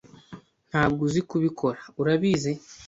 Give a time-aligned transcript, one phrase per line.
[0.69, 2.51] Ntabwo uzi kubikora, urabizi?